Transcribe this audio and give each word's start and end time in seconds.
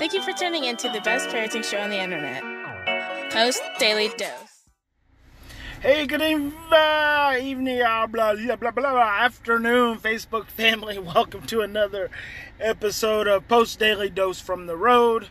Thank 0.00 0.14
you 0.14 0.22
for 0.22 0.32
tuning 0.32 0.64
in 0.64 0.78
to 0.78 0.88
the 0.88 1.02
best 1.02 1.28
parenting 1.28 1.62
show 1.62 1.76
on 1.76 1.90
the 1.90 2.00
internet, 2.00 2.42
Post 3.30 3.60
Daily 3.78 4.08
Dose. 4.16 4.64
Hey, 5.82 6.06
good 6.06 6.22
evening, 6.22 6.54
uh, 6.72 7.36
evening, 7.38 7.82
uh, 7.82 8.06
blah, 8.06 8.34
blah, 8.34 8.56
blah, 8.56 8.70
blah, 8.70 8.98
afternoon, 8.98 9.98
Facebook 9.98 10.46
family. 10.46 10.98
Welcome 11.14 11.42
to 11.48 11.60
another 11.60 12.10
episode 12.58 13.28
of 13.28 13.46
Post 13.46 13.78
Daily 13.78 14.08
Dose 14.08 14.40
from 14.40 14.66
the 14.66 14.74
Road 14.74 15.28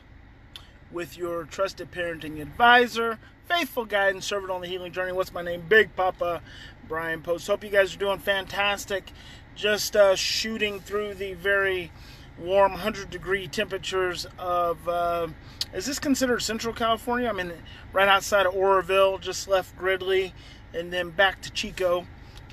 with 0.92 1.18
your 1.18 1.46
trusted 1.46 1.90
parenting 1.90 2.40
advisor, 2.40 3.18
faithful 3.48 3.86
guide, 3.86 4.14
and 4.14 4.24
servant 4.24 4.52
on 4.52 4.62
the 4.62 4.68
healing 4.68 4.92
journey. 4.92 5.14
What's 5.14 5.34
my 5.34 5.42
name? 5.42 5.64
Big 5.68 5.96
Papa 5.96 6.44
Bryan 6.88 7.24
Post. 7.24 7.48
Hope 7.48 7.64
you 7.64 7.72
guys 7.72 7.96
are 7.96 8.00
doing 8.00 8.20
fantastic. 8.20 9.14
Just 9.56 9.96
uh, 9.96 10.16
shooting 10.16 10.80
through 10.80 11.16
the 11.16 11.34
very 11.34 11.92
warm 12.40 12.72
100 12.72 13.10
degree 13.10 13.48
temperatures 13.48 14.26
of 14.38 14.88
uh, 14.88 15.28
is 15.74 15.86
this 15.86 16.00
considered 16.00 16.42
central 16.42 16.74
california? 16.74 17.30
I 17.30 17.34
mean 17.34 17.52
right 17.94 18.08
outside 18.08 18.46
of 18.46 18.56
oroville 18.56 19.18
just 19.18 19.48
left 19.48 19.78
gridley 19.78 20.34
and 20.74 20.92
then 20.92 21.10
back 21.10 21.42
to 21.42 21.52
chico. 21.52 22.06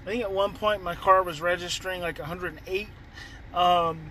I 0.02 0.10
think 0.10 0.22
at 0.22 0.32
one 0.32 0.54
point 0.54 0.82
my 0.82 0.94
car 0.94 1.22
was 1.22 1.40
registering 1.40 2.00
like 2.00 2.18
108 2.18 2.88
um, 3.54 4.10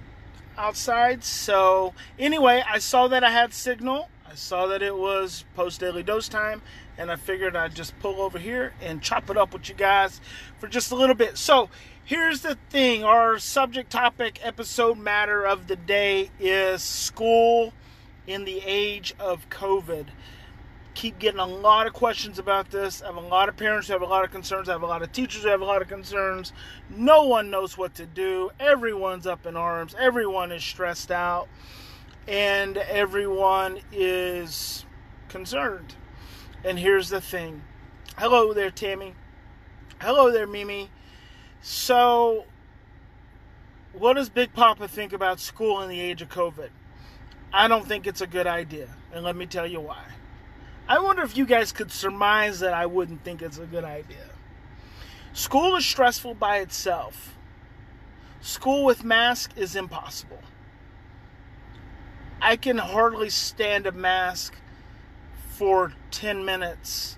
outside. 0.58 1.24
So 1.24 1.94
anyway 2.18 2.64
i 2.68 2.80
saw 2.80 3.08
that 3.08 3.24
i 3.24 3.32
had 3.32 3.54
signal. 3.54 4.10
I 4.28 4.36
saw 4.36 4.68
that 4.68 4.82
it 4.82 4.96
was 4.96 5.46
post 5.56 5.80
daily 5.80 6.04
dose 6.04 6.28
time 6.28 6.62
and 6.98 7.12
i 7.12 7.16
figured 7.16 7.56
i'd 7.56 7.76
just 7.76 7.98
pull 8.00 8.22
over 8.22 8.40
here 8.40 8.74
and 8.82 9.02
chop 9.02 9.30
it 9.30 9.38
up 9.38 9.54
with 9.54 9.70
you 9.70 9.76
guys 9.76 10.20
for 10.58 10.68
just 10.68 10.92
a 10.92 10.96
little 10.96 11.16
bit. 11.16 11.38
So 11.38 11.70
Here's 12.06 12.42
the 12.42 12.54
thing 12.70 13.04
our 13.04 13.40
subject 13.40 13.92
topic 13.92 14.40
episode 14.44 15.00
matter 15.00 15.44
of 15.44 15.66
the 15.66 15.76
day 15.76 16.30
is 16.40 16.84
school 16.84 17.74
in 18.28 18.46
the 18.46 18.62
age 18.64 19.16
of 19.20 19.50
COVID. 19.50 20.10
Keep 20.94 21.18
getting 21.18 21.40
a 21.40 21.48
lot 21.48 21.88
of 21.88 21.94
questions 21.94 22.38
about 22.38 22.70
this. 22.70 23.02
I 23.02 23.08
have 23.08 23.16
a 23.16 23.22
lot 23.22 23.50
of 23.50 23.58
parents 23.58 23.88
who 23.88 23.94
have 23.94 24.04
a 24.04 24.06
lot 24.06 24.24
of 24.24 24.30
concerns. 24.30 24.70
I 24.70 24.74
have 24.74 24.84
a 24.84 24.86
lot 24.86 25.02
of 25.02 25.12
teachers 25.14 25.42
who 25.42 25.50
have 25.50 25.62
a 25.62 25.66
lot 25.66 25.82
of 25.82 25.88
concerns. 25.88 26.54
No 26.96 27.24
one 27.24 27.50
knows 27.50 27.76
what 27.76 27.96
to 27.96 28.06
do. 28.06 28.52
Everyone's 28.60 29.26
up 29.26 29.48
in 29.48 29.58
arms. 29.58 29.96
Everyone 29.98 30.52
is 30.52 30.64
stressed 30.64 31.10
out. 31.10 31.48
And 32.28 32.78
everyone 32.78 33.80
is 33.92 34.86
concerned. 35.28 35.96
And 36.64 36.78
here's 36.78 37.10
the 37.10 37.20
thing 37.20 37.64
hello 38.20 38.54
there, 38.54 38.70
Tammy. 38.70 39.16
Hello 40.00 40.32
there, 40.32 40.46
Mimi. 40.46 40.92
So, 41.62 42.46
what 43.94 44.14
does 44.14 44.30
Big 44.30 44.54
Papa 44.54 44.88
think 44.88 45.14
about 45.14 45.40
school 45.40 45.82
in 45.82 45.90
the 45.90 46.00
age 46.00 46.22
of 46.22 46.30
COVID? 46.30 46.70
I 47.54 47.68
don't 47.68 47.88
think 47.88 48.06
it's 48.06 48.22
a 48.22 48.28
good 48.28 48.48
idea, 48.48 48.90
and 49.14 49.24
let 49.24 49.36
me 49.36 49.46
tell 49.46 49.66
you 49.66 49.80
why. 49.80 50.04
I 50.88 51.00
wonder 51.00 51.24
if 51.24 51.38
you 51.38 51.46
guys 51.46 51.72
could 51.72 51.92
surmise 51.92 52.60
that 52.60 52.74
I 52.74 52.86
wouldn't 52.86 53.24
think 53.24 53.42
it's 53.42 53.58
a 53.58 53.66
good 53.66 53.84
idea. 53.84 54.30
School 55.34 55.76
is 55.76 55.86
stressful 55.86 56.36
by 56.36 56.58
itself. 56.58 57.36
School 58.42 58.86
with 58.86 59.04
mask 59.04 59.52
is 59.56 59.76
impossible. 59.76 60.42
I 62.42 62.58
can 62.58 62.78
hardly 62.78 63.30
stand 63.30 63.88
a 63.88 63.92
mask 63.92 64.56
for 65.50 65.94
10 66.12 66.46
minutes 66.46 67.18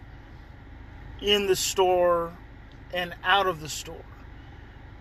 in 1.21 1.47
the 1.47 1.55
store 1.55 2.37
and 2.93 3.15
out 3.23 3.47
of 3.47 3.59
the 3.59 3.69
store 3.69 4.05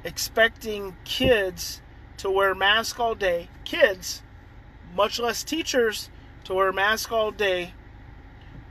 expecting 0.06 0.96
kids 1.04 1.82
to 2.16 2.30
wear 2.30 2.54
masks 2.54 2.98
all 2.98 3.16
day, 3.16 3.48
kids, 3.64 4.22
much 4.94 5.18
less 5.18 5.42
teachers, 5.42 6.08
to 6.44 6.54
wear 6.54 6.72
masks 6.72 7.10
all 7.10 7.32
day 7.32 7.74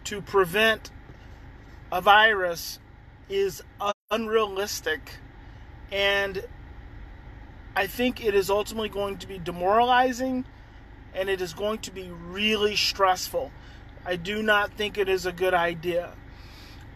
to 0.06 0.22
prevent 0.22 0.92
a 1.92 2.00
virus 2.00 2.80
is 3.28 3.62
unrealistic 4.10 5.18
and 5.92 6.46
I 7.76 7.88
think 7.88 8.24
it 8.24 8.34
is 8.34 8.50
ultimately 8.50 8.88
going 8.88 9.18
to 9.18 9.28
be 9.28 9.38
demoralizing 9.38 10.46
and 11.14 11.28
it 11.28 11.42
is 11.42 11.54
going 11.54 11.80
to 11.80 11.92
be 11.92 12.10
really 12.10 12.78
stressful. 12.78 13.52
I 14.06 14.16
do 14.16 14.42
not 14.42 14.72
think 14.72 14.98
it 14.98 15.10
is 15.10 15.26
a 15.26 15.34
good 15.34 15.54
idea. 15.54 16.14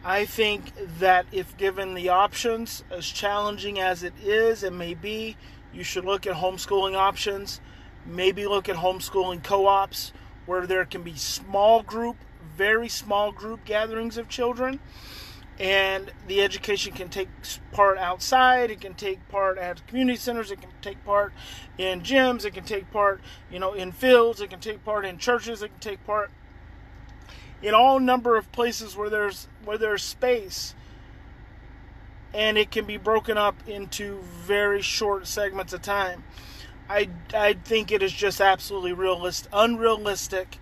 I 0.03 0.25
think 0.25 0.71
that 0.99 1.25
if 1.31 1.57
given 1.57 1.93
the 1.93 2.09
options, 2.09 2.83
as 2.89 3.05
challenging 3.05 3.79
as 3.79 4.01
it 4.03 4.13
is 4.23 4.63
and 4.63 4.77
may 4.77 4.93
be, 4.93 5.35
you 5.73 5.83
should 5.83 6.05
look 6.05 6.25
at 6.25 6.37
homeschooling 6.37 6.95
options. 6.95 7.59
Maybe 8.05 8.47
look 8.47 8.69
at 8.69 8.77
homeschooling 8.77 9.43
co 9.43 9.67
ops 9.67 10.13
where 10.45 10.65
there 10.65 10.85
can 10.85 11.03
be 11.03 11.15
small 11.15 11.83
group, 11.83 12.15
very 12.55 12.87
small 12.87 13.31
group 13.31 13.65
gatherings 13.65 14.17
of 14.17 14.29
children. 14.29 14.79
And 15.59 16.13
the 16.27 16.41
education 16.41 16.93
can 16.93 17.09
take 17.09 17.27
part 17.73 17.97
outside. 17.97 18.71
It 18.71 18.79
can 18.79 18.93
take 18.93 19.27
part 19.27 19.57
at 19.57 19.85
community 19.87 20.17
centers. 20.17 20.49
It 20.49 20.61
can 20.61 20.69
take 20.81 21.03
part 21.03 21.33
in 21.77 22.01
gyms. 22.01 22.45
It 22.45 22.53
can 22.53 22.63
take 22.63 22.89
part, 22.89 23.19
you 23.51 23.59
know, 23.59 23.73
in 23.73 23.91
fields. 23.91 24.39
It 24.39 24.49
can 24.49 24.61
take 24.61 24.85
part 24.85 25.05
in 25.05 25.17
churches. 25.17 25.61
It 25.61 25.67
can 25.67 25.79
take 25.81 26.05
part 26.05 26.31
in 27.61 27.73
all 27.73 27.99
number 27.99 28.37
of 28.37 28.51
places 28.51 28.95
where 28.95 29.09
there's 29.09 29.47
where 29.65 29.77
there's 29.77 30.03
space 30.03 30.73
and 32.33 32.57
it 32.57 32.71
can 32.71 32.85
be 32.85 32.97
broken 32.97 33.37
up 33.37 33.55
into 33.67 34.19
very 34.21 34.81
short 34.81 35.27
segments 35.27 35.73
of 35.73 35.81
time. 35.81 36.23
I, 36.87 37.09
I 37.33 37.53
think 37.53 37.91
it 37.91 38.01
is 38.01 38.11
just 38.11 38.41
absolutely 38.41 38.93
realistic, 38.93 39.49
unrealistic 39.53 40.57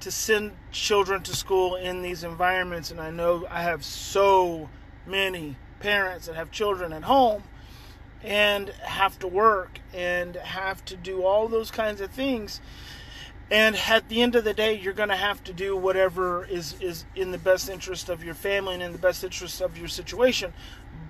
to 0.00 0.10
send 0.10 0.52
children 0.72 1.22
to 1.22 1.36
school 1.36 1.76
in 1.76 2.02
these 2.02 2.24
environments. 2.24 2.90
And 2.90 3.00
I 3.00 3.10
know 3.10 3.46
I 3.48 3.62
have 3.62 3.84
so 3.84 4.68
many 5.06 5.56
parents 5.80 6.26
that 6.26 6.36
have 6.36 6.50
children 6.50 6.92
at 6.92 7.04
home 7.04 7.44
and 8.22 8.68
have 8.68 9.18
to 9.20 9.28
work 9.28 9.80
and 9.92 10.36
have 10.36 10.84
to 10.86 10.96
do 10.96 11.24
all 11.24 11.48
those 11.48 11.70
kinds 11.70 12.00
of 12.00 12.10
things 12.10 12.60
and 13.52 13.76
at 13.76 14.08
the 14.08 14.22
end 14.22 14.34
of 14.34 14.44
the 14.44 14.54
day, 14.54 14.78
you're 14.78 14.94
going 14.94 15.10
to 15.10 15.14
have 15.14 15.44
to 15.44 15.52
do 15.52 15.76
whatever 15.76 16.46
is, 16.46 16.74
is 16.80 17.04
in 17.14 17.32
the 17.32 17.38
best 17.38 17.68
interest 17.68 18.08
of 18.08 18.24
your 18.24 18.32
family 18.32 18.72
and 18.72 18.82
in 18.82 18.92
the 18.92 18.98
best 18.98 19.22
interest 19.22 19.60
of 19.60 19.76
your 19.76 19.88
situation. 19.88 20.54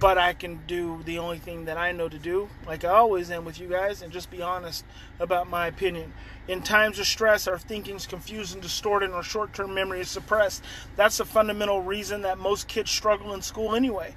But 0.00 0.19
I 0.19 0.32
can 0.32 0.58
do 0.66 1.04
the 1.04 1.19
only 1.20 1.38
thing 1.38 1.66
that 1.66 1.76
I 1.76 1.92
know 1.92 2.08
to 2.08 2.19
do, 2.19 2.48
like 2.66 2.84
I 2.84 2.88
always 2.88 3.30
am 3.30 3.44
with 3.44 3.60
you 3.60 3.69
guys, 3.69 4.03
and 4.03 4.12
just 4.12 4.28
be 4.28 4.42
honest 4.42 4.84
about 5.20 5.48
my 5.48 5.69
opinion. 5.69 6.12
In 6.48 6.60
times 6.60 6.98
of 6.98 7.06
stress, 7.06 7.47
our 7.47 7.58
thinking's 7.58 8.06
confused 8.06 8.54
and 8.54 8.62
distorted, 8.62 9.06
and 9.06 9.14
our 9.14 9.22
short 9.22 9.53
term 9.54 9.75
memory 9.75 10.00
is 10.00 10.08
suppressed. 10.08 10.64
That's 10.97 11.19
the 11.19 11.25
fundamental 11.25 11.80
reason 11.80 12.22
that 12.22 12.38
most 12.38 12.66
kids 12.66 12.91
struggle 12.91 13.32
in 13.32 13.42
school 13.42 13.76
anyway, 13.76 14.14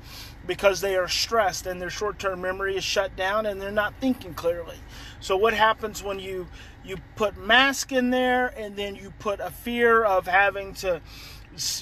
because 0.47 0.81
they 0.81 0.95
are 0.95 1.07
stressed 1.07 1.67
and 1.67 1.79
their 1.79 1.91
short 1.91 2.17
term 2.17 2.41
memory 2.41 2.77
is 2.77 2.83
shut 2.83 3.15
down 3.15 3.45
and 3.45 3.61
they're 3.61 3.71
not 3.71 3.93
thinking 4.01 4.33
clearly. 4.33 4.77
So, 5.19 5.37
what 5.37 5.53
happens 5.53 6.01
when 6.01 6.17
you 6.19 6.47
you 6.83 6.97
put 7.15 7.37
mask 7.37 7.91
in 7.91 8.09
there 8.09 8.47
and 8.57 8.75
then 8.75 8.95
you 8.95 9.11
put 9.19 9.39
a 9.39 9.49
fear 9.51 10.03
of 10.03 10.27
having 10.27 10.73
to 10.75 11.01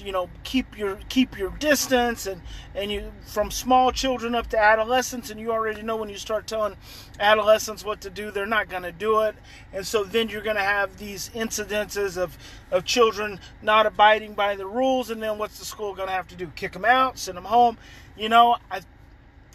you 0.04 0.12
know 0.12 0.30
keep 0.44 0.78
your 0.78 0.98
keep 1.10 1.38
your 1.38 1.50
distance 1.52 2.28
and 2.28 2.42
and 2.76 2.92
you 2.92 3.12
from 3.26 3.50
small 3.50 3.92
children 3.92 4.36
up 4.36 4.48
to 4.48 4.58
adolescents 4.58 5.30
and 5.30 5.40
you 5.40 5.52
already 5.52 5.82
know 5.82 5.96
when 5.96 6.10
you 6.10 6.18
start 6.18 6.46
telling 6.48 6.76
adolescents 7.20 7.84
what 7.84 8.02
to 8.02 8.10
do 8.10 8.32
they're 8.32 8.46
not 8.46 8.70
going 8.70 8.84
to 8.84 8.92
do 8.92 9.22
it 9.22 9.36
and 9.74 9.86
so 9.86 10.04
then 10.04 10.30
you're 10.30 10.42
going 10.42 10.56
to 10.56 10.62
have 10.62 10.98
these 10.98 11.30
incidences 11.30 12.18
of 12.18 12.38
of 12.72 12.86
children 12.86 13.40
not 13.62 13.86
abiding 13.86 14.34
by 14.34 14.56
the 14.56 14.66
rules 14.66 15.10
and 15.10 15.22
then 15.22 15.38
what's 15.38 15.60
the 15.60 15.66
school 15.66 15.94
going 15.94 16.08
to 16.08 16.14
have 16.14 16.28
to 16.28 16.36
do 16.36 16.48
kick 16.56 16.74
them 16.74 16.86
out 16.86 17.18
send 17.18 17.38
them 17.38 17.46
home 17.46 17.78
you 18.18 18.30
know 18.30 18.58
i 18.70 18.82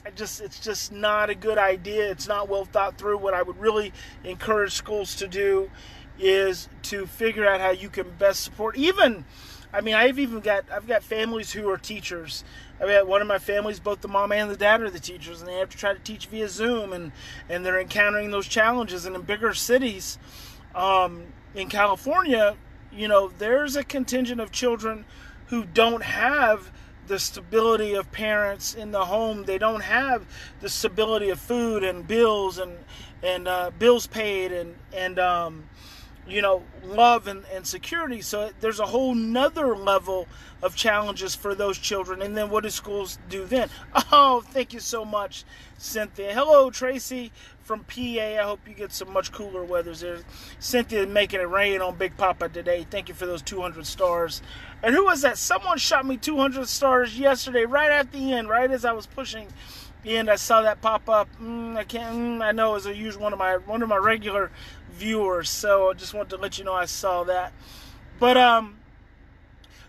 I 0.07 0.11
just 0.11 0.41
it's 0.41 0.61
just 0.61 0.91
not 0.91 1.29
a 1.29 1.35
good 1.35 1.59
idea. 1.59 2.11
It's 2.11 2.27
not 2.27 2.49
well 2.49 2.65
thought 2.65 2.97
through. 2.97 3.19
What 3.19 3.35
I 3.35 3.43
would 3.43 3.59
really 3.59 3.93
encourage 4.25 4.73
schools 4.73 5.15
to 5.17 5.29
do 5.29 5.71
is 6.19 6.69
to 6.83 7.07
figure 7.07 7.47
out 7.47 7.61
how 7.61 7.71
you 7.71 7.89
can 7.89 8.11
best 8.19 8.43
support 8.43 8.77
even 8.77 9.25
I 9.73 9.81
mean 9.81 9.95
I've 9.95 10.19
even 10.19 10.41
got 10.41 10.65
I've 10.73 10.87
got 10.87 11.03
families 11.03 11.53
who 11.53 11.69
are 11.71 11.79
teachers. 11.79 12.45
I've 12.81 12.89
got 12.89 13.07
one 13.07 13.21
of 13.21 13.27
my 13.27 13.39
families, 13.39 13.81
both 13.81 14.01
the 14.01 14.09
mom 14.09 14.33
and 14.33 14.51
the 14.51 14.57
dad 14.57 14.81
are 14.83 14.91
the 14.91 15.01
teachers 15.01 15.41
and 15.41 15.49
they 15.49 15.59
have 15.59 15.71
to 15.71 15.77
try 15.77 15.93
to 15.93 15.99
teach 15.99 16.27
via 16.27 16.49
Zoom 16.49 16.93
and 16.93 17.13
and 17.49 17.65
they're 17.65 17.81
encountering 17.81 18.31
those 18.31 18.47
challenges 18.47 19.05
and 19.05 19.17
in 19.17 19.23
bigger 19.23 19.55
cities 19.55 20.19
um, 20.75 21.25
in 21.55 21.69
California, 21.69 22.57
you 22.93 23.09
know, 23.09 23.31
there's 23.39 23.77
a 23.77 23.85
contingent 23.85 24.41
of 24.41 24.53
children 24.53 25.05
who 25.47 25.65
don't 25.65 26.03
have 26.03 26.71
the 27.07 27.19
stability 27.19 27.95
of 27.95 28.11
parents 28.13 28.75
in 28.75 28.93
the 28.93 29.07
home. 29.07 29.45
They 29.45 29.59
don't 29.59 29.83
have 29.83 30.27
the 30.61 30.69
stability 30.69 31.31
of 31.31 31.41
food 31.41 31.83
and 31.83 32.07
bills 32.07 32.59
and 32.59 32.79
and 33.23 33.49
uh, 33.49 33.71
bills 33.79 34.07
paid 34.07 34.53
and 34.53 34.77
and 34.93 35.19
um, 35.19 35.69
you 36.29 36.43
know, 36.43 36.63
love 36.85 37.27
and, 37.27 37.45
and 37.53 37.67
security. 37.67 38.21
So 38.21 38.51
there's 38.61 38.81
a 38.81 38.87
whole 38.87 39.15
nother 39.15 39.77
level 39.77 40.29
of 40.63 40.75
challenges 40.75 41.35
for 41.35 41.55
those 41.55 41.79
children. 41.79 42.23
And 42.23 42.37
then 42.37 42.51
what 42.51 42.65
do 42.65 42.71
schools 42.71 43.19
do 43.29 43.45
then? 43.45 43.69
Oh, 44.11 44.41
thank 44.41 44.73
you 44.73 44.81
so 44.81 45.05
much, 45.05 45.45
Cynthia. 45.77 46.33
Hello, 46.33 46.71
Tracy 46.71 47.31
from 47.63 47.81
PA. 47.85 48.01
I 48.01 48.43
hope 48.43 48.61
you 48.67 48.73
get 48.75 48.91
some 48.91 49.13
much 49.13 49.33
cooler 49.33 49.63
weather 49.63 49.95
there. 49.95 50.21
Cynthia 50.59 51.07
making 51.07 51.41
it 51.41 51.49
rain 51.49 51.83
on 51.83 51.97
Big 51.97 52.17
Papa 52.17 52.49
today. 52.49 52.87
Thank 52.91 53.09
you 53.09 53.15
for 53.15 53.27
those 53.27 53.43
200 53.43 53.87
stars. 53.87 54.41
And 54.83 54.95
who 54.95 55.05
was 55.05 55.21
that? 55.23 55.37
Someone 55.37 55.77
shot 55.77 56.07
me 56.07 56.17
200 56.17 56.67
stars 56.69 57.19
yesterday, 57.19 57.65
right 57.65 57.91
at 57.91 58.13
the 58.13 58.33
end, 58.33 58.49
right 58.49 58.71
as 58.71 58.85
I 58.85 58.93
was 58.93 59.07
pushing 59.07 59.49
and 60.07 60.31
I 60.31 60.37
saw 60.37 60.63
that 60.63 60.81
pop 60.81 61.09
up. 61.09 61.29
Mm, 61.41 61.77
I 61.77 61.85
can't. 61.85 62.17
Mm, 62.17 62.43
I 62.43 62.53
know 62.53 62.73
it 62.73 62.75
was 62.75 62.87
a 62.87 62.95
use 62.95 63.17
one 63.17 63.33
of 63.33 63.39
my 63.39 63.57
one 63.57 63.83
of 63.83 63.89
my 63.89 63.97
regular 63.97 64.51
viewers, 64.93 65.51
so 65.51 65.91
I 65.91 65.95
just 65.95 66.15
wanted 66.15 66.31
to 66.31 66.37
let 66.37 66.59
you 66.59 66.65
know 66.65 66.75
I 66.75 66.87
saw 66.87 67.25
that. 67.25 67.53
But 68.19 68.37
um, 68.37 68.79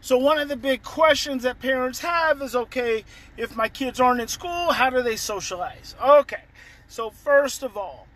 so 0.02 0.18
one 0.18 0.38
of 0.38 0.48
the 0.48 0.56
big 0.56 0.84
questions 0.84 1.44
that 1.44 1.60
parents 1.60 2.00
have 2.00 2.42
is, 2.42 2.56
okay, 2.56 3.04
if 3.38 3.56
my 3.56 3.68
kids 3.68 4.00
aren't 4.00 4.22
in 4.22 4.28
school, 4.28 4.74
how 4.74 4.90
do 4.90 5.02
they 5.02 5.16
socialize? 5.16 5.96
Okay, 6.02 6.44
so 6.88 7.10
first 7.10 7.64
of 7.64 7.76
all, 7.76 8.08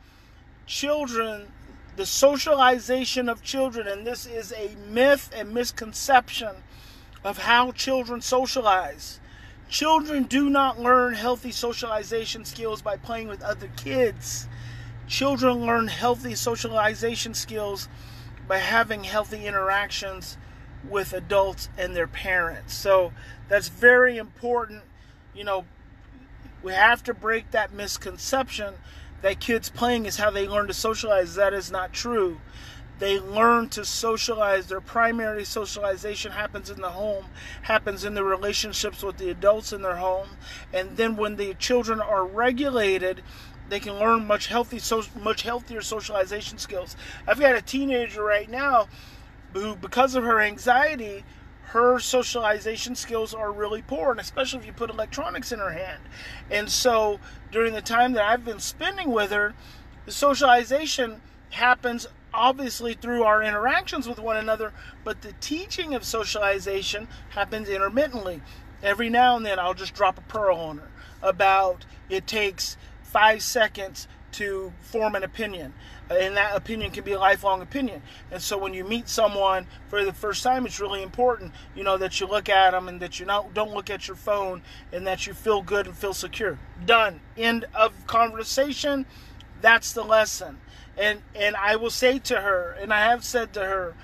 children, 0.65 1.51
the 1.95 2.05
socialization 2.05 3.27
of 3.27 3.43
children, 3.43 3.87
and 3.87 4.07
this 4.07 4.25
is 4.25 4.53
a 4.53 4.75
myth 4.89 5.29
and 5.35 5.53
misconception 5.53 6.55
of 7.23 7.39
how 7.39 7.71
children 7.71 8.21
socialize 8.21 9.19
Children 9.73 10.25
do 10.25 10.51
not 10.51 10.79
learn 10.79 11.15
healthy 11.15 11.51
socialization 11.51 12.45
skills 12.45 12.83
by 12.83 12.95
playing 12.95 13.27
with 13.27 13.41
other 13.41 13.71
kids. 13.75 14.47
Children 15.07 15.65
learn 15.65 15.87
healthy 15.87 16.35
socialization 16.35 17.33
skills 17.33 17.89
by 18.47 18.59
having 18.59 19.03
healthy 19.03 19.47
interactions 19.47 20.37
with 20.87 21.11
adults 21.11 21.69
and 21.75 21.95
their 21.95 22.05
parents. 22.05 22.75
So 22.75 23.13
that's 23.49 23.69
very 23.69 24.19
important. 24.19 24.83
You 25.33 25.43
know, 25.43 25.65
we 26.61 26.73
have 26.73 27.01
to 27.05 27.13
break 27.15 27.49
that 27.49 27.73
misconception 27.73 28.75
that 29.23 29.39
kids 29.39 29.71
playing 29.71 30.05
is 30.05 30.17
how 30.17 30.29
they 30.29 30.47
learn 30.47 30.67
to 30.67 30.73
socialize. 30.75 31.33
That 31.33 31.51
is 31.51 31.71
not 31.71 31.93
true. 31.93 32.39
They 32.99 33.19
learn 33.19 33.69
to 33.69 33.83
socialize. 33.85 34.67
Their 34.67 34.81
primary 34.81 35.45
socialization 35.45 36.31
happens 36.31 36.69
in 36.69 36.81
the 36.81 36.91
home, 36.91 37.25
happens 37.63 38.05
in 38.05 38.13
the 38.13 38.23
relationships 38.23 39.03
with 39.03 39.17
the 39.17 39.29
adults 39.29 39.73
in 39.73 39.81
their 39.81 39.97
home. 39.97 40.29
And 40.73 40.95
then 40.97 41.15
when 41.15 41.35
the 41.35 41.53
children 41.55 41.99
are 41.99 42.25
regulated, 42.25 43.23
they 43.69 43.79
can 43.79 43.95
learn 43.95 44.27
much 44.27 44.47
healthy, 44.47 44.79
much 45.19 45.41
healthier 45.43 45.81
socialization 45.81 46.57
skills. 46.57 46.95
I've 47.27 47.39
got 47.39 47.55
a 47.55 47.61
teenager 47.61 48.23
right 48.23 48.49
now 48.49 48.87
who, 49.53 49.75
because 49.75 50.15
of 50.15 50.23
her 50.23 50.39
anxiety, 50.39 51.23
her 51.73 51.97
socialization 51.97 52.95
skills 52.95 53.33
are 53.33 53.51
really 53.51 53.81
poor, 53.81 54.11
and 54.11 54.19
especially 54.19 54.59
if 54.59 54.65
you 54.65 54.73
put 54.73 54.91
electronics 54.91 55.51
in 55.51 55.57
her 55.59 55.71
hand. 55.71 56.03
And 56.51 56.69
so, 56.69 57.19
during 57.51 57.73
the 57.73 57.81
time 57.81 58.13
that 58.13 58.25
I've 58.25 58.45
been 58.45 58.59
spending 58.59 59.11
with 59.11 59.31
her, 59.31 59.55
the 60.05 60.11
socialization 60.11 61.21
happens 61.49 62.07
obviously 62.33 62.93
through 62.93 63.23
our 63.23 63.43
interactions 63.43 64.07
with 64.07 64.19
one 64.19 64.37
another, 64.37 64.73
but 65.03 65.21
the 65.21 65.33
teaching 65.39 65.93
of 65.93 66.03
socialization 66.03 67.07
happens 67.29 67.69
intermittently. 67.69 68.41
Every 68.81 69.09
now 69.09 69.37
and 69.37 69.45
then, 69.45 69.59
I'll 69.59 69.73
just 69.73 69.93
drop 69.93 70.17
a 70.17 70.21
pearl 70.21 70.57
on 70.57 70.77
her 70.79 70.89
about 71.21 71.85
it 72.09 72.27
takes 72.27 72.75
five 73.01 73.41
seconds 73.41 74.07
to 74.33 74.73
form 74.81 75.15
an 75.15 75.23
opinion. 75.23 75.73
And 76.09 76.35
that 76.35 76.55
opinion 76.55 76.91
can 76.91 77.03
be 77.03 77.13
a 77.13 77.19
lifelong 77.19 77.61
opinion. 77.61 78.01
And 78.29 78.41
so 78.41 78.57
when 78.57 78.73
you 78.73 78.83
meet 78.83 79.07
someone 79.07 79.67
for 79.87 80.03
the 80.03 80.11
first 80.11 80.43
time, 80.43 80.65
it's 80.65 80.79
really 80.79 81.01
important, 81.01 81.53
you 81.75 81.83
know, 81.83 81.97
that 81.97 82.19
you 82.19 82.27
look 82.27 82.49
at 82.49 82.71
them 82.71 82.89
and 82.89 82.99
that 82.99 83.19
you 83.19 83.25
not, 83.25 83.53
don't 83.53 83.73
look 83.73 83.89
at 83.89 84.07
your 84.07 84.17
phone 84.17 84.63
and 84.91 85.07
that 85.07 85.25
you 85.25 85.33
feel 85.33 85.61
good 85.61 85.87
and 85.87 85.95
feel 85.95 86.13
secure. 86.13 86.59
Done. 86.85 87.21
End 87.37 87.65
of 87.73 88.05
conversation. 88.05 89.05
That's 89.61 89.93
the 89.93 90.03
lesson 90.03 90.59
and 90.97 91.21
and 91.35 91.55
I 91.55 91.75
will 91.75 91.89
say 91.89 92.19
to 92.19 92.41
her, 92.41 92.77
and 92.79 92.93
I 92.93 93.01
have 93.09 93.23
said 93.23 93.53
to 93.53 93.61
her, 93.61 93.95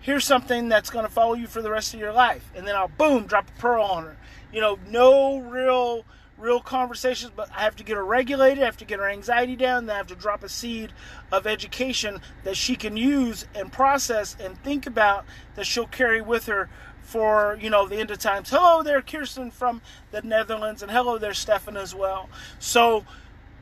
here's 0.00 0.24
something 0.24 0.68
that's 0.68 0.90
going 0.90 1.04
to 1.04 1.10
follow 1.10 1.34
you 1.34 1.46
for 1.46 1.62
the 1.62 1.70
rest 1.70 1.94
of 1.94 2.00
your 2.00 2.12
life, 2.12 2.50
and 2.54 2.66
then 2.66 2.76
I'll 2.76 2.88
boom 2.88 3.26
drop 3.26 3.48
a 3.48 3.60
pearl 3.60 3.84
on 3.84 4.04
her. 4.04 4.16
You 4.52 4.60
know, 4.60 4.78
no 4.88 5.38
real 5.38 6.04
real 6.38 6.60
conversations, 6.60 7.32
but 7.34 7.48
I 7.56 7.62
have 7.62 7.76
to 7.76 7.84
get 7.84 7.96
her 7.96 8.04
regulated, 8.04 8.62
I 8.62 8.66
have 8.66 8.76
to 8.78 8.84
get 8.84 8.98
her 8.98 9.08
anxiety 9.08 9.56
down, 9.56 9.86
then 9.86 9.94
I 9.94 9.98
have 9.98 10.06
to 10.08 10.14
drop 10.14 10.42
a 10.42 10.48
seed 10.48 10.92
of 11.32 11.46
education 11.46 12.20
that 12.44 12.56
she 12.56 12.76
can 12.76 12.96
use 12.96 13.46
and 13.54 13.72
process 13.72 14.36
and 14.38 14.62
think 14.62 14.86
about 14.86 15.24
that 15.54 15.66
she'll 15.66 15.86
carry 15.86 16.20
with 16.20 16.46
her 16.46 16.68
for, 17.00 17.56
you 17.60 17.70
know, 17.70 17.86
the 17.86 17.96
end 17.96 18.10
of 18.10 18.18
times. 18.18 18.50
Hello 18.50 18.82
there, 18.82 19.00
Kirsten 19.00 19.50
from 19.50 19.80
the 20.10 20.22
Netherlands, 20.22 20.82
and 20.82 20.90
hello 20.90 21.18
there, 21.18 21.34
Stefan 21.34 21.76
as 21.76 21.94
well. 21.94 22.28
So 22.58 23.04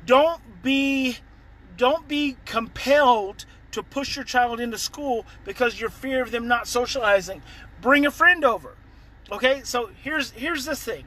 don't 0.06 0.62
be 0.62 1.18
don't 1.76 2.08
be 2.08 2.36
compelled 2.44 3.44
to 3.72 3.82
push 3.82 4.16
your 4.16 4.24
child 4.24 4.60
into 4.60 4.78
school 4.78 5.26
because 5.44 5.80
you're 5.80 5.90
fear 5.90 6.22
of 6.22 6.30
them 6.30 6.46
not 6.46 6.68
socializing. 6.68 7.42
Bring 7.80 8.06
a 8.06 8.10
friend 8.10 8.44
over. 8.44 8.76
Okay? 9.30 9.62
So 9.64 9.90
here's 10.02 10.30
here's 10.32 10.64
the 10.64 10.76
thing. 10.76 11.04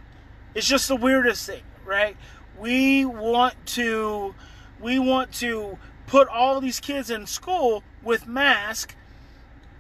It's 0.54 0.68
just 0.68 0.88
the 0.88 0.96
weirdest 0.96 1.46
thing, 1.46 1.64
right? 1.86 2.18
We 2.60 3.06
want 3.06 3.54
to 3.68 4.36
we 4.80 5.00
want 5.00 5.34
to 5.36 5.78
put 6.08 6.28
all 6.28 6.60
these 6.60 6.80
kids 6.80 7.10
in 7.10 7.28
school 7.28 7.84
with 8.04 8.28
mask 8.28 8.96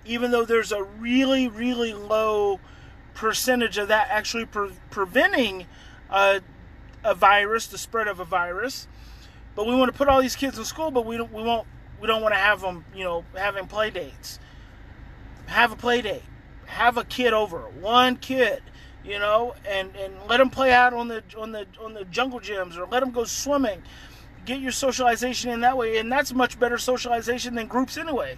even 0.05 0.31
though 0.31 0.45
there's 0.45 0.71
a 0.71 0.83
really 0.83 1.47
really 1.47 1.93
low 1.93 2.59
percentage 3.17 3.79
of 3.79 3.87
that 3.87 4.07
actually 4.11 4.45
pre- 4.45 4.69
preventing 4.91 5.65
a, 6.09 6.39
a 7.03 7.15
virus, 7.15 7.65
the 7.65 7.77
spread 7.77 8.07
of 8.07 8.19
a 8.19 8.25
virus. 8.25 8.87
But 9.57 9.65
we 9.65 9.73
want 9.73 9.91
to 9.91 9.97
put 9.97 10.07
all 10.07 10.21
these 10.21 10.35
kids 10.35 10.59
in 10.59 10.65
school, 10.65 10.91
but 10.91 11.03
we 11.03 11.17
don't 11.17 11.33
we 11.33 11.41
won't 11.41 11.67
we 11.99 12.05
don't 12.05 12.21
want 12.21 12.35
to 12.35 12.39
have 12.39 12.61
them, 12.61 12.85
you 12.95 13.03
know, 13.03 13.25
having 13.35 13.65
play 13.65 13.89
dates. 13.89 14.37
Have 15.47 15.71
a 15.71 15.75
play 15.75 16.03
date. 16.03 16.21
Have 16.67 16.95
a 16.95 17.03
kid 17.03 17.33
over, 17.33 17.61
one 17.61 18.17
kid, 18.17 18.61
you 19.03 19.17
know, 19.17 19.55
and 19.67 19.95
and 19.95 20.13
let 20.29 20.37
them 20.37 20.51
play 20.51 20.71
out 20.71 20.93
on 20.93 21.07
the 21.07 21.23
on 21.35 21.53
the 21.53 21.65
on 21.81 21.95
the 21.95 22.05
jungle 22.05 22.39
gyms 22.39 22.77
or 22.77 22.85
let 22.85 22.99
them 22.99 23.09
go 23.09 23.23
swimming. 23.23 23.81
Get 24.45 24.59
your 24.59 24.71
socialization 24.71 25.49
in 25.49 25.61
that 25.61 25.75
way, 25.75 25.97
and 25.97 26.11
that's 26.11 26.35
much 26.35 26.59
better 26.59 26.77
socialization 26.77 27.55
than 27.55 27.65
groups 27.65 27.97
anyway. 27.97 28.37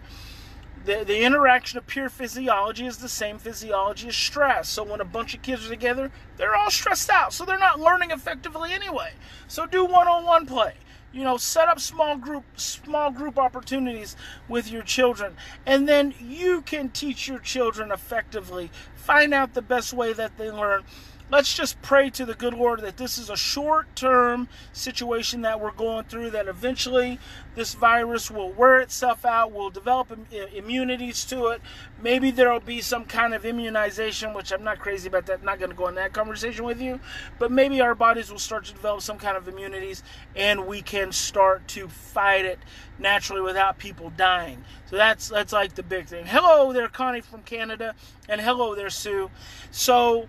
The, 0.86 1.04
the 1.04 1.24
interaction 1.24 1.78
of 1.78 1.86
pure 1.86 2.08
physiology 2.08 2.86
is 2.86 2.98
the 2.98 3.10
same 3.10 3.38
physiology 3.38 4.08
as 4.08 4.16
stress. 4.16 4.70
So 4.70 4.84
when 4.84 5.02
a 5.02 5.06
bunch 5.06 5.36
of 5.36 5.42
kids 5.42 5.66
are 5.66 5.70
together, 5.70 6.10
they're 6.38 6.56
all 6.56 6.72
stressed 6.72 7.10
out. 7.10 7.34
So 7.34 7.44
they're 7.44 7.60
not 7.60 7.82
learning 7.82 8.12
effectively 8.12 8.72
anyway. 8.72 9.12
So 9.50 9.66
do 9.66 9.84
one-on-one 9.84 10.46
play 10.46 10.76
you 11.12 11.24
know 11.24 11.38
set 11.38 11.68
up 11.68 11.80
small 11.80 12.18
group 12.18 12.44
small 12.56 13.12
group 13.12 13.38
opportunities 13.38 14.16
with 14.48 14.72
your 14.72 14.84
children. 14.84 15.36
And 15.66 15.88
then 15.88 16.14
you 16.22 16.62
can 16.62 16.90
teach 16.90 17.28
your 17.28 17.40
children 17.40 17.92
effectively 17.92 18.70
find 18.96 19.34
out 19.34 19.54
the 19.54 19.62
best 19.62 19.94
way 19.94 20.14
that 20.14 20.38
they 20.38 20.52
learn 20.52 20.84
let's 21.32 21.56
just 21.56 21.82
pray 21.82 22.10
to 22.10 22.26
the 22.26 22.34
good 22.34 22.54
Lord 22.54 22.82
that 22.82 22.98
this 22.98 23.18
is 23.18 23.30
a 23.30 23.38
short 23.38 23.96
term 23.96 24.48
situation 24.74 25.42
that 25.42 25.60
we're 25.60 25.72
going 25.72 26.06
through, 26.06 26.32
that 26.32 26.48
eventually 26.48 27.20
this 27.56 27.74
virus 27.74 28.32
will 28.32 28.52
wear 28.52 28.80
itself 28.80 29.26
out, 29.26 29.52
we'll 29.52 29.70
develop 29.70 30.18
immunities 30.54 31.24
to 31.26 31.48
it. 31.48 31.62
Maybe 32.02 32.32
there 32.32 32.52
will 32.52 32.60
be 32.60 32.82
some 32.82 33.06
kind 33.06 33.34
of 33.34 33.46
immunization, 33.46 34.34
which 34.34 34.52
I'm 34.52 34.64
not 34.64 34.80
crazy 34.80 35.08
about 35.08 35.26
that, 35.28 35.40
I'm 35.40 35.46
not 35.46 35.60
going 35.60 35.72
to 35.72 35.78
go 35.78 35.88
in 35.88 35.96
that 35.96 36.14
conversation 36.14 36.66
with 36.66 36.82
you, 36.82 37.00
but 37.38 37.52
maybe 37.52 37.82
our 37.82 37.96
bodies 37.96 38.32
will 38.32 38.40
start 38.40 38.66
to 38.66 38.74
develop 38.74 39.02
some 39.02 39.18
kind 39.18 39.38
of 39.38 39.48
immunities 39.48 40.04
and 40.36 40.66
we 40.66 40.82
can 40.82 41.12
start 41.12 41.68
to 41.70 41.88
fight 41.88 42.46
it 42.46 42.60
naturally 42.98 43.42
without 43.42 43.78
people 43.78 44.12
dying. 44.18 44.64
So 44.88 44.96
that's 44.96 45.30
that's 45.30 45.54
like 45.54 45.76
the 45.76 45.84
big 45.84 46.08
thing. 46.08 46.26
Hello 46.26 46.74
there, 46.74 46.88
Connie 46.88 47.22
from 47.22 47.44
Canada, 47.44 47.94
and 48.28 48.42
hello 48.42 48.74
there, 48.76 48.90
Sue. 48.90 49.30
So 49.72 50.28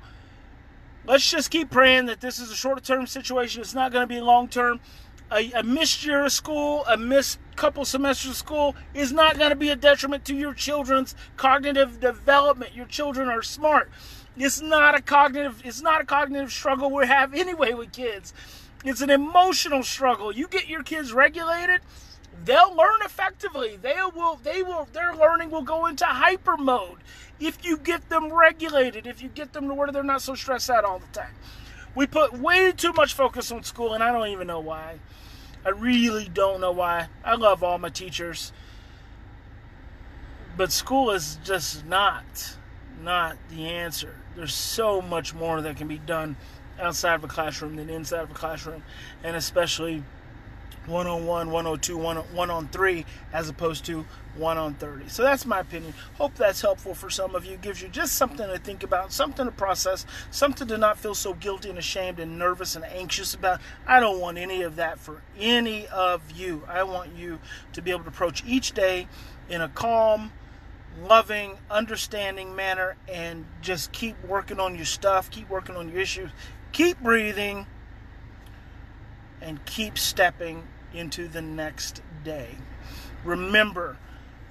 let's 1.10 1.28
just 1.28 1.50
keep 1.50 1.70
praying 1.70 2.06
that 2.06 2.20
this 2.20 2.38
is 2.38 2.52
a 2.52 2.54
short 2.56 2.84
term 2.84 3.06
situation. 3.06 3.60
It's 3.60 3.74
not 3.74 3.92
going 3.92 4.02
to 4.02 4.06
be 4.06 4.20
long 4.20 4.48
term. 4.48 4.80
A, 5.32 5.50
a, 5.52 5.62
missed 5.62 6.04
year 6.04 6.24
of 6.24 6.32
school, 6.32 6.84
a 6.86 6.96
missed 6.96 7.38
couple 7.56 7.84
semesters 7.84 8.32
of 8.32 8.36
school 8.36 8.74
is 8.94 9.12
not 9.12 9.36
going 9.36 9.50
to 9.50 9.56
be 9.56 9.70
a 9.70 9.76
detriment 9.76 10.24
to 10.24 10.34
your 10.34 10.54
children's 10.54 11.14
cognitive 11.36 12.00
development. 12.00 12.74
Your 12.74 12.86
children 12.86 13.28
are 13.28 13.42
smart. 13.42 13.90
It's 14.36 14.60
not 14.60 14.96
a 14.96 15.02
cognitive. 15.02 15.62
It's 15.64 15.82
not 15.82 16.00
a 16.00 16.04
cognitive 16.04 16.52
struggle 16.52 16.90
we 16.90 17.06
have 17.06 17.34
anyway 17.34 17.74
with 17.74 17.92
kids. 17.92 18.32
It's 18.84 19.00
an 19.00 19.10
emotional 19.10 19.82
struggle. 19.82 20.32
You 20.32 20.48
get 20.48 20.68
your 20.68 20.82
kids 20.82 21.12
regulated, 21.12 21.80
they'll 22.44 22.74
learn 22.74 23.00
effectively. 23.04 23.76
They 23.76 23.96
will. 24.14 24.36
They 24.36 24.62
will. 24.62 24.88
Their 24.92 25.14
learning 25.14 25.50
will 25.50 25.62
go 25.62 25.86
into 25.86 26.04
hyper 26.04 26.56
mode 26.56 26.98
if 27.38 27.64
you 27.64 27.76
get 27.76 28.08
them 28.08 28.32
regulated, 28.32 29.06
if 29.06 29.22
you 29.22 29.28
get 29.28 29.52
them 29.52 29.68
to 29.68 29.74
where 29.74 29.90
they're 29.90 30.02
not 30.02 30.22
so 30.22 30.34
stressed 30.34 30.70
out 30.70 30.84
all 30.84 30.98
the 30.98 31.06
time. 31.06 31.34
We 31.94 32.06
put 32.06 32.38
way 32.38 32.72
too 32.72 32.92
much 32.92 33.14
focus 33.14 33.50
on 33.50 33.64
school, 33.64 33.94
and 33.94 34.02
I 34.04 34.12
don't 34.12 34.28
even 34.28 34.46
know 34.46 34.60
why. 34.60 35.00
I 35.64 35.70
really 35.70 36.28
don't 36.28 36.60
know 36.60 36.72
why. 36.72 37.08
I 37.24 37.34
love 37.34 37.62
all 37.62 37.78
my 37.78 37.88
teachers. 37.88 38.52
But 40.56 40.72
school 40.72 41.10
is 41.10 41.38
just 41.42 41.86
not 41.86 42.56
not 43.02 43.36
the 43.48 43.66
answer. 43.66 44.14
There's 44.36 44.54
so 44.54 45.00
much 45.00 45.34
more 45.34 45.60
that 45.62 45.76
can 45.76 45.88
be 45.88 45.98
done 45.98 46.36
outside 46.78 47.14
of 47.14 47.24
a 47.24 47.28
classroom 47.28 47.76
than 47.76 47.90
inside 47.90 48.20
of 48.20 48.30
a 48.30 48.34
classroom, 48.34 48.82
and 49.24 49.36
especially 49.36 50.02
one 50.86 51.06
on 51.06 51.26
one, 51.26 51.50
one 51.50 51.66
on 51.66 51.78
two, 51.78 51.96
one 51.96 52.18
on, 52.18 52.24
one 52.34 52.50
on 52.50 52.68
three, 52.68 53.04
as 53.32 53.48
opposed 53.48 53.84
to 53.86 54.04
one 54.36 54.56
on 54.56 54.74
30. 54.74 55.08
So 55.08 55.22
that's 55.22 55.44
my 55.44 55.60
opinion. 55.60 55.94
Hope 56.14 56.34
that's 56.34 56.60
helpful 56.60 56.94
for 56.94 57.10
some 57.10 57.34
of 57.34 57.44
you. 57.44 57.56
Gives 57.56 57.82
you 57.82 57.88
just 57.88 58.14
something 58.14 58.46
to 58.46 58.58
think 58.58 58.82
about, 58.82 59.12
something 59.12 59.44
to 59.44 59.52
process, 59.52 60.06
something 60.30 60.66
to 60.68 60.78
not 60.78 60.98
feel 60.98 61.14
so 61.14 61.34
guilty 61.34 61.68
and 61.68 61.78
ashamed 61.78 62.18
and 62.18 62.38
nervous 62.38 62.76
and 62.76 62.84
anxious 62.84 63.34
about. 63.34 63.60
I 63.86 64.00
don't 64.00 64.20
want 64.20 64.38
any 64.38 64.62
of 64.62 64.76
that 64.76 64.98
for 64.98 65.22
any 65.38 65.86
of 65.88 66.30
you. 66.32 66.62
I 66.68 66.82
want 66.84 67.14
you 67.16 67.38
to 67.72 67.82
be 67.82 67.90
able 67.90 68.04
to 68.04 68.08
approach 68.08 68.42
each 68.46 68.72
day 68.72 69.08
in 69.48 69.60
a 69.60 69.68
calm, 69.68 70.32
loving, 71.02 71.58
understanding 71.70 72.54
manner 72.54 72.96
and 73.08 73.44
just 73.60 73.92
keep 73.92 74.22
working 74.24 74.60
on 74.60 74.74
your 74.74 74.84
stuff, 74.84 75.30
keep 75.30 75.48
working 75.48 75.76
on 75.76 75.88
your 75.88 76.00
issues, 76.00 76.30
keep 76.72 77.00
breathing, 77.00 77.66
and 79.40 79.64
keep 79.64 79.98
stepping 79.98 80.66
into 80.92 81.28
the 81.28 81.42
next 81.42 82.02
day. 82.24 82.56
Remember, 83.24 83.96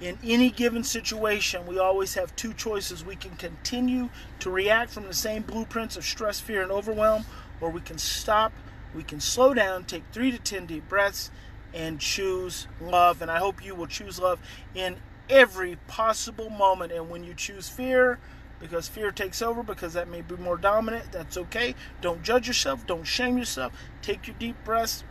in 0.00 0.18
any 0.24 0.50
given 0.50 0.82
situation, 0.82 1.66
we 1.66 1.78
always 1.78 2.14
have 2.14 2.34
two 2.34 2.54
choices. 2.54 3.04
We 3.04 3.16
can 3.16 3.36
continue 3.36 4.08
to 4.38 4.50
react 4.50 4.90
from 4.90 5.06
the 5.06 5.14
same 5.14 5.42
blueprints 5.42 5.96
of 5.96 6.04
stress, 6.04 6.40
fear, 6.40 6.62
and 6.62 6.72
overwhelm, 6.72 7.24
or 7.60 7.70
we 7.70 7.80
can 7.80 7.98
stop, 7.98 8.52
we 8.94 9.02
can 9.02 9.20
slow 9.20 9.52
down, 9.52 9.84
take 9.84 10.04
three 10.12 10.30
to 10.30 10.38
10 10.38 10.66
deep 10.66 10.88
breaths, 10.88 11.30
and 11.74 12.00
choose 12.00 12.66
love. 12.80 13.20
And 13.20 13.30
I 13.30 13.38
hope 13.38 13.64
you 13.64 13.74
will 13.74 13.86
choose 13.86 14.18
love 14.18 14.40
in 14.74 14.96
every 15.28 15.76
possible 15.86 16.50
moment. 16.50 16.92
And 16.92 17.10
when 17.10 17.22
you 17.22 17.34
choose 17.34 17.68
fear, 17.68 18.18
because 18.60 18.88
fear 18.88 19.10
takes 19.10 19.42
over, 19.42 19.62
because 19.62 19.94
that 19.94 20.08
may 20.08 20.20
be 20.20 20.36
more 20.36 20.56
dominant, 20.56 21.10
that's 21.10 21.36
okay. 21.36 21.74
Don't 22.00 22.22
judge 22.22 22.46
yourself, 22.46 22.86
don't 22.86 23.04
shame 23.04 23.38
yourself. 23.38 23.72
Take 24.02 24.26
your 24.26 24.36
deep 24.38 24.56
breaths, 24.64 25.02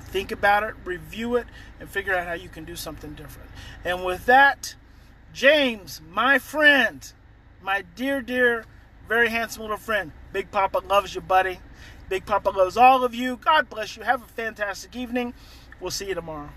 think 0.00 0.30
about 0.32 0.62
it, 0.62 0.74
review 0.84 1.36
it, 1.36 1.46
and 1.80 1.88
figure 1.90 2.14
out 2.14 2.26
how 2.26 2.34
you 2.34 2.48
can 2.48 2.64
do 2.64 2.76
something 2.76 3.14
different. 3.14 3.50
And 3.84 4.04
with 4.04 4.26
that, 4.26 4.76
James, 5.32 6.00
my 6.10 6.38
friend, 6.38 7.12
my 7.60 7.84
dear, 7.94 8.22
dear, 8.22 8.64
very 9.08 9.28
handsome 9.28 9.62
little 9.62 9.76
friend, 9.76 10.12
Big 10.32 10.50
Papa 10.50 10.78
loves 10.78 11.14
you, 11.14 11.20
buddy. 11.20 11.58
Big 12.08 12.24
Papa 12.24 12.50
loves 12.50 12.76
all 12.76 13.04
of 13.04 13.14
you. 13.14 13.36
God 13.36 13.68
bless 13.68 13.96
you. 13.96 14.04
Have 14.04 14.22
a 14.22 14.28
fantastic 14.28 14.94
evening. 14.94 15.34
We'll 15.80 15.90
see 15.90 16.06
you 16.08 16.14
tomorrow. 16.14 16.50